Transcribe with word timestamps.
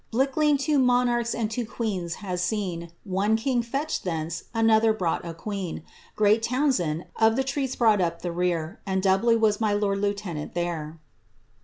Blickling 0.11 0.57
two 0.57 0.79
monarchs 0.79 1.35
and 1.35 1.51
two 1.51 1.63
queens 1.63 2.15
has 2.25 2.41
seen;' 2.41 2.89
One 3.19 3.35
king 3.35 3.61
fetched 3.61 4.03
thence 4.03 4.45
^another 4.55 4.97
brought 4.97 5.23
a 5.23 5.35
queen. 5.35 5.83
Great 6.15 6.41
Townsend, 6.41 7.05
of 7.17 7.35
the 7.35 7.43
treats 7.43 7.75
brought 7.75 8.01
up 8.01 8.23
the 8.23 8.31
rear, 8.31 8.79
And 8.87 9.03
doubly 9.03 9.35
was 9.35 9.61
my 9.61 9.73
lord 9.73 9.99
lieutenant 9.99 10.55
there." 10.55 10.97